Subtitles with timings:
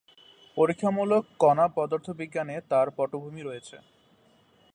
[0.57, 3.77] পরীক্ষামূলক কণা পদার্থবিজ্ঞানে তাঁর পটভূমি রয়েছে।